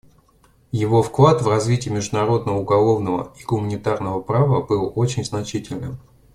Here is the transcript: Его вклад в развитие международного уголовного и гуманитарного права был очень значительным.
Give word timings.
Его 0.71 1.03
вклад 1.03 1.43
в 1.43 1.47
развитие 1.47 1.93
международного 1.93 2.57
уголовного 2.57 3.31
и 3.39 3.43
гуманитарного 3.43 4.19
права 4.19 4.63
был 4.65 4.91
очень 4.95 5.23
значительным. 5.23 5.99